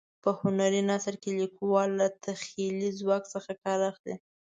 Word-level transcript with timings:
په 0.23 0.29
هنري 0.41 0.81
نثر 0.91 1.15
کې 1.21 1.31
لیکوال 1.39 1.89
له 1.99 2.07
تخیلي 2.25 2.89
ځواک 2.99 3.23
څخه 3.33 3.51
کار 3.63 3.79
اخلي. 3.91 4.15